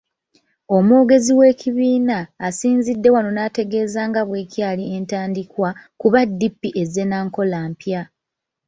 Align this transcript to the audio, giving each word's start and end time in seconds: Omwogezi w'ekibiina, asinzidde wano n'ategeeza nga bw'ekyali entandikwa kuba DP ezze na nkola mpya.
Omwogezi 0.75 1.31
w'ekibiina, 1.39 2.17
asinzidde 2.47 3.09
wano 3.15 3.29
n'ategeeza 3.33 4.01
nga 4.09 4.21
bw'ekyali 4.27 4.83
entandikwa 4.95 5.69
kuba 6.01 6.19
DP 6.39 6.59
ezze 6.81 7.03
na 7.09 7.17
nkola 7.25 7.59
mpya. 7.71 8.01